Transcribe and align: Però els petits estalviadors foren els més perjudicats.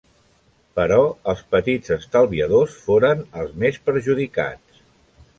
Però 0.77 0.95
els 1.33 1.43
petits 1.55 1.93
estalviadors 1.95 2.77
foren 2.85 3.21
els 3.43 3.53
més 3.65 3.77
perjudicats. 3.91 4.81